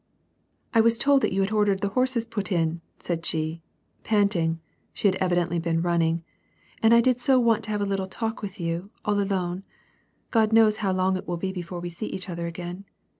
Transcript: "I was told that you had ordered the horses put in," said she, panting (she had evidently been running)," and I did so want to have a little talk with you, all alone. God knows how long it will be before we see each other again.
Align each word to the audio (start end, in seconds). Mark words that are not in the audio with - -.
"I 0.73 0.81
was 0.81 0.97
told 0.97 1.21
that 1.21 1.31
you 1.31 1.41
had 1.41 1.51
ordered 1.51 1.81
the 1.81 1.89
horses 1.89 2.25
put 2.25 2.51
in," 2.51 2.81
said 2.97 3.23
she, 3.23 3.61
panting 4.03 4.59
(she 4.93 5.07
had 5.07 5.13
evidently 5.17 5.59
been 5.59 5.83
running)," 5.83 6.23
and 6.81 6.91
I 6.91 7.01
did 7.01 7.21
so 7.21 7.39
want 7.39 7.63
to 7.65 7.69
have 7.69 7.81
a 7.81 7.85
little 7.85 8.07
talk 8.07 8.41
with 8.41 8.59
you, 8.59 8.89
all 9.05 9.19
alone. 9.21 9.63
God 10.31 10.53
knows 10.53 10.77
how 10.77 10.91
long 10.91 11.17
it 11.17 11.27
will 11.27 11.37
be 11.37 11.51
before 11.51 11.79
we 11.79 11.89
see 11.91 12.07
each 12.07 12.29
other 12.29 12.47
again. 12.47 12.85